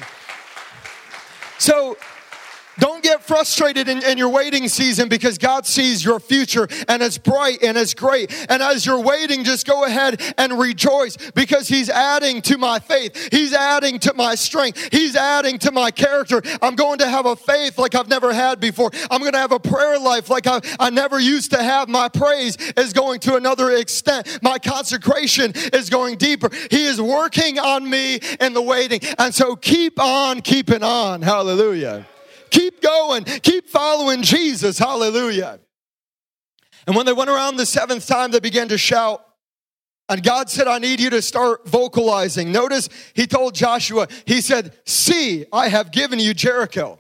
[1.58, 1.98] So,
[3.26, 7.78] frustrated in, in, your waiting season because God sees your future and it's bright and
[7.78, 8.34] it's great.
[8.50, 13.30] And as you're waiting, just go ahead and rejoice because He's adding to my faith.
[13.32, 14.90] He's adding to my strength.
[14.92, 16.42] He's adding to my character.
[16.62, 18.92] I'm going to have a faith like I've never had before.
[19.12, 21.90] I'm going to have a prayer life like I, I never used to have.
[21.90, 24.40] My praise is going to another extent.
[24.42, 26.50] My consecration is going deeper.
[26.72, 29.00] He is working on me in the waiting.
[29.18, 31.22] And so keep on keeping on.
[31.22, 32.06] Hallelujah.
[32.56, 33.26] Keep going.
[33.26, 34.80] Keep following Jesus.
[34.80, 35.60] Hallelujah.
[36.88, 39.26] And when they went around the seventh time, they began to shout.
[40.08, 42.54] And God said, I need you to start vocalizing.
[42.54, 47.00] Notice he told Joshua, he said, See, I have given you Jericho.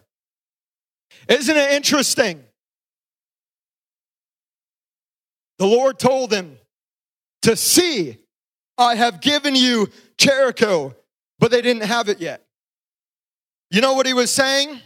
[1.29, 2.43] Isn't it interesting?
[5.57, 6.57] The Lord told him
[7.43, 8.17] to see,
[8.77, 9.87] I have given you
[10.17, 10.93] Jericho,
[11.39, 12.45] but they didn't have it yet.
[13.71, 14.81] You know what he was saying?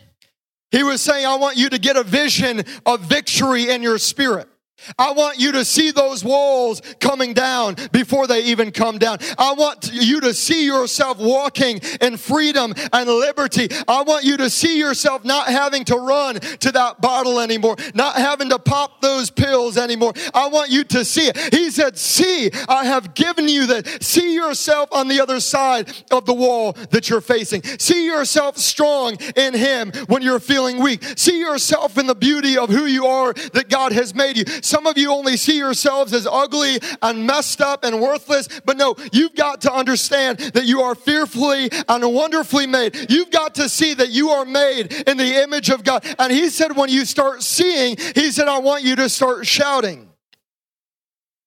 [0.72, 4.49] He was saying, I want you to get a vision of victory in your spirit.
[4.98, 9.18] I want you to see those walls coming down before they even come down.
[9.38, 13.70] I want you to see yourself walking in freedom and liberty.
[13.88, 18.16] I want you to see yourself not having to run to that bottle anymore, not
[18.16, 20.14] having to pop those pills anymore.
[20.34, 21.54] I want you to see it.
[21.54, 24.04] He said, See, I have given you that.
[24.04, 27.64] See yourself on the other side of the wall that you're facing.
[27.64, 31.04] See yourself strong in Him when you're feeling weak.
[31.16, 34.86] See yourself in the beauty of who you are that God has made you some
[34.86, 39.36] of you only see yourselves as ugly and messed up and worthless, but no, you've
[39.36, 43.10] got to understand that you are fearfully and wonderfully made.
[43.10, 46.06] You've got to see that you are made in the image of God.
[46.20, 50.10] And He said, when you start seeing, He said, I want you to start shouting.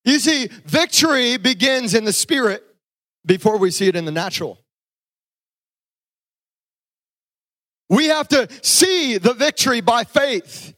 [0.05, 2.65] You see, victory begins in the spirit
[3.25, 4.59] before we see it in the natural.
[7.89, 10.75] We have to see the victory by faith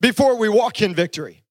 [0.00, 1.41] before we walk in victory.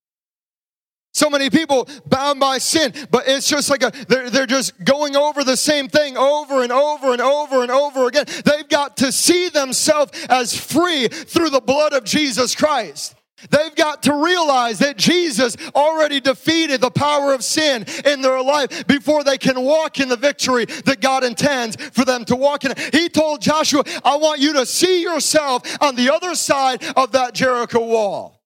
[1.22, 5.16] So many people bound by sin, but it's just like a, they're, they're just going
[5.16, 8.26] over the same thing over and over and over and over again.
[8.44, 13.14] They've got to see themselves as free through the blood of Jesus Christ.
[13.52, 18.88] They've got to realize that Jesus already defeated the power of sin in their life
[18.88, 22.74] before they can walk in the victory that God intends for them to walk in.
[22.92, 27.36] He told Joshua, I want you to see yourself on the other side of that
[27.36, 28.41] Jericho wall.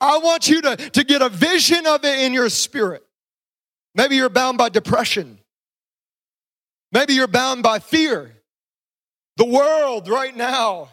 [0.00, 3.04] I want you to, to get a vision of it in your spirit.
[3.94, 5.38] Maybe you're bound by depression.
[6.92, 8.32] Maybe you're bound by fear.
[9.36, 10.88] The world right now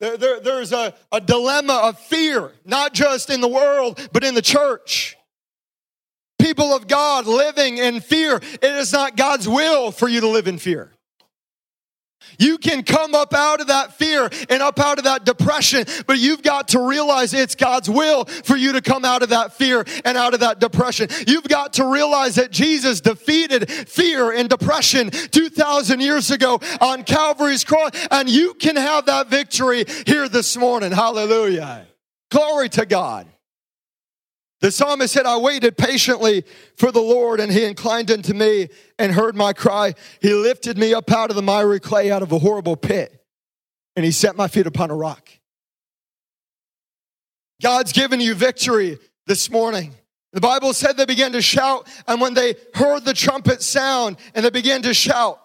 [0.00, 4.34] there, there, there's a, a dilemma of fear, not just in the world, but in
[4.34, 5.16] the church.
[6.38, 8.36] People of God living in fear.
[8.36, 10.92] It is not God's will for you to live in fear.
[12.38, 16.18] You can come up out of that fear and up out of that depression, but
[16.18, 19.84] you've got to realize it's God's will for you to come out of that fear
[20.04, 21.08] and out of that depression.
[21.26, 27.64] You've got to realize that Jesus defeated fear and depression 2,000 years ago on Calvary's
[27.64, 30.92] cross, and you can have that victory here this morning.
[30.92, 31.86] Hallelujah.
[32.30, 33.26] Glory to God.
[34.60, 36.44] The psalmist said, I waited patiently
[36.76, 39.94] for the Lord, and he inclined unto me and heard my cry.
[40.20, 43.24] He lifted me up out of the miry clay, out of a horrible pit,
[43.94, 45.28] and he set my feet upon a rock.
[47.62, 49.94] God's given you victory this morning.
[50.32, 54.44] The Bible said they began to shout, and when they heard the trumpet sound and
[54.44, 55.40] they began to shout,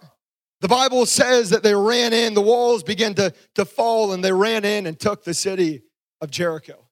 [0.60, 4.32] the Bible says that they ran in, the walls began to, to fall, and they
[4.32, 5.84] ran in and took the city
[6.22, 6.88] of Jericho.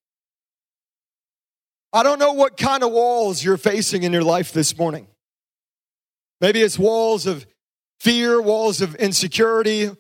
[1.93, 5.07] I don't know what kind of walls you're facing in your life this morning.
[6.39, 7.45] Maybe it's walls of
[7.99, 9.91] fear, walls of insecurity,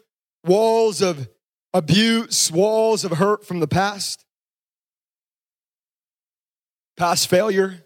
[0.45, 1.29] walls of
[1.73, 4.25] abuse, walls of hurt from the past,
[6.97, 7.85] past failure.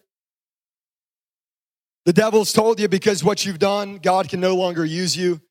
[2.06, 5.42] The devil's told you because what you've done, God can no longer use you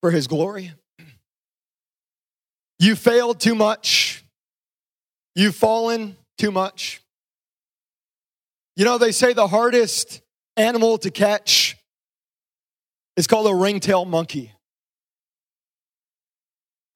[0.00, 0.72] for his glory.
[2.80, 4.24] You failed too much.
[5.36, 7.03] You've fallen too much.
[8.76, 10.20] You know, they say the hardest
[10.56, 11.76] animal to catch
[13.16, 14.52] is called a ringtail monkey.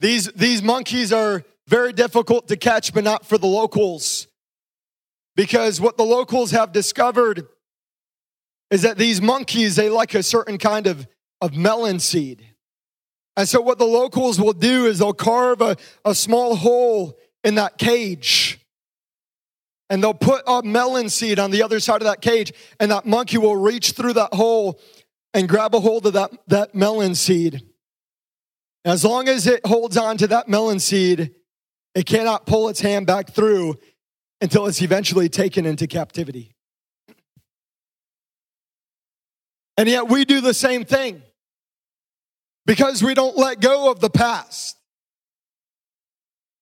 [0.01, 4.27] These, these monkeys are very difficult to catch, but not for the locals.
[5.37, 7.47] Because what the locals have discovered
[8.71, 11.07] is that these monkeys, they like a certain kind of,
[11.41, 12.45] of melon seed.
[13.37, 17.55] And so, what the locals will do is they'll carve a, a small hole in
[17.55, 18.59] that cage
[19.91, 23.07] and they'll put a melon seed on the other side of that cage, and that
[23.07, 24.81] monkey will reach through that hole
[25.35, 27.63] and grab a hold of that, that melon seed.
[28.85, 31.35] As long as it holds on to that melon seed,
[31.95, 33.77] it cannot pull its hand back through
[34.41, 36.55] until it's eventually taken into captivity.
[39.77, 41.23] And yet we do the same thing
[42.67, 44.78] because we don't let go of the past.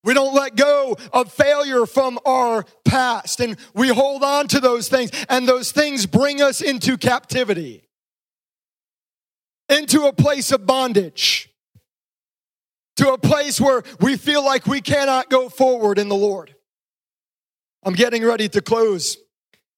[0.07, 4.89] We don't let go of failure from our past and we hold on to those
[4.89, 7.83] things, and those things bring us into captivity,
[9.69, 11.53] into a place of bondage,
[12.99, 16.55] to a place where we feel like we cannot go forward in the Lord.
[17.83, 19.19] I'm getting ready to close,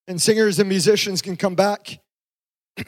[0.06, 2.00] and singers and musicians can come back.
[2.76, 2.86] but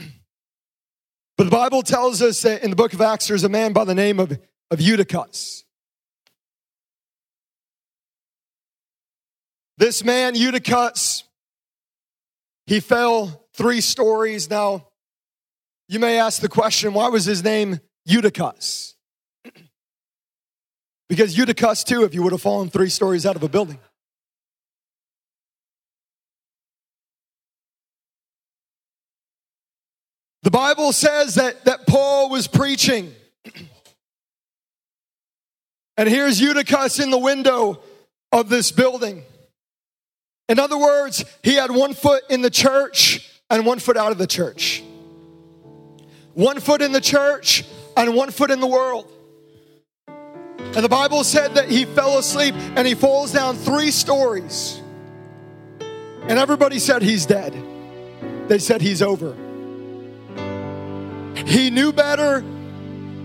[1.39, 3.95] the Bible tells us that in the book of Acts, there's a man by the
[3.95, 4.39] name of,
[4.71, 5.65] of Eutychus.
[9.81, 11.23] This man, Eutychus,
[12.67, 14.51] he fell three stories.
[14.51, 14.89] Now,
[15.89, 18.95] you may ask the question why was his name Eutychus?
[21.09, 23.79] because Eutychus, too, if you would have fallen three stories out of a building.
[30.43, 33.15] The Bible says that, that Paul was preaching.
[35.97, 37.83] And here's Eutychus in the window
[38.33, 39.23] of this building.
[40.51, 44.19] In other words, he had one foot in the church and one foot out of
[44.19, 44.83] the church.
[46.35, 47.65] One foot in the church
[47.97, 49.09] and one foot in the world.
[50.09, 54.81] And the Bible said that he fell asleep and he falls down three stories.
[56.23, 57.55] And everybody said he's dead.
[58.49, 59.37] They said he's over.
[61.47, 62.45] He knew better.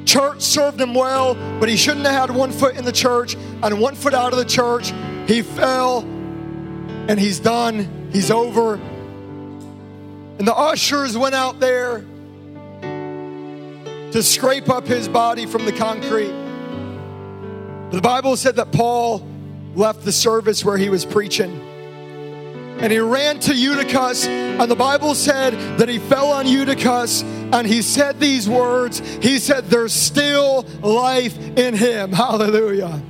[0.06, 3.82] Church served him well, but he shouldn't have had one foot in the church and
[3.82, 4.94] one foot out of the church.
[5.28, 6.06] He fell
[7.08, 8.76] and he's done, he's over.
[8.76, 12.04] And the ushers went out there
[14.12, 16.34] to scrape up his body from the concrete.
[17.92, 19.26] The Bible said that Paul
[19.76, 21.62] left the service where he was preaching
[22.80, 27.66] and he ran to Eutychus, and the Bible said that he fell on Eutychus and
[27.66, 29.00] he said these words.
[29.24, 32.12] He said, There's still life in him.
[32.14, 33.02] Hallelujah.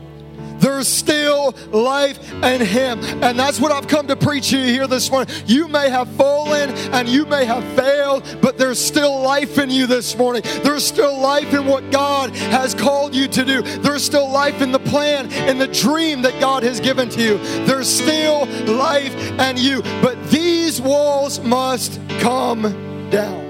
[0.60, 3.00] There's still life in Him.
[3.22, 5.34] And that's what I've come to preach to you here this morning.
[5.46, 9.88] You may have fallen and you may have failed, but there's still life in you
[9.88, 10.44] this morning.
[10.64, 13.62] There's still life in what God has called you to do.
[13.62, 17.38] There's still life in the plan, in the dream that God has given to you.
[17.66, 19.82] There's still life in you.
[20.02, 23.44] But these walls must come down.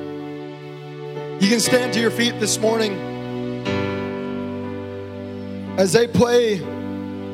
[1.42, 2.94] You can stand to your feet this morning
[5.78, 6.60] as they play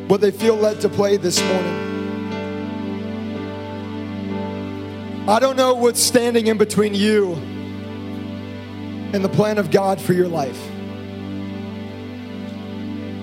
[0.08, 1.92] what they feel led to play this morning.
[5.28, 7.34] I don't know what's standing in between you
[9.14, 10.60] and the plan of God for your life.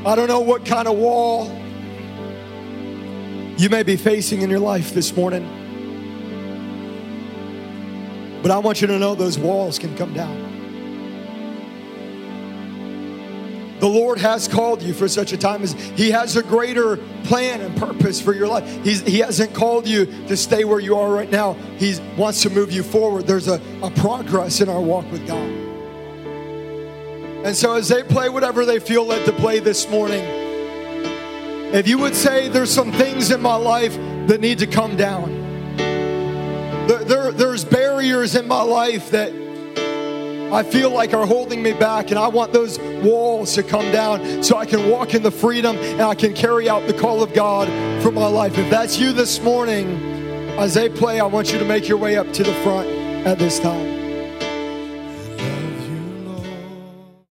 [0.06, 1.46] I don't know what kind of wall
[3.58, 5.44] you may be facing in your life this morning.
[8.42, 10.57] But I want you to know those walls can come down.
[13.88, 17.62] The Lord has called you for such a time as He has a greater plan
[17.62, 18.84] and purpose for your life.
[18.84, 21.54] He's, he hasn't called you to stay where you are right now.
[21.78, 23.26] He wants to move you forward.
[23.26, 25.48] There's a, a progress in our walk with God.
[27.46, 30.22] And so, as they play whatever they feel led to play this morning,
[31.72, 35.30] if you would say there's some things in my life that need to come down,
[36.88, 39.32] there, there, there's barriers in my life that
[40.52, 44.42] I feel like are holding me back, and I want those walls to come down
[44.42, 47.34] so I can walk in the freedom and I can carry out the call of
[47.34, 47.68] God
[48.02, 48.56] for my life.
[48.56, 49.86] If that's you this morning,
[50.58, 52.88] as they play, I want you to make your way up to the front
[53.26, 53.97] at this time.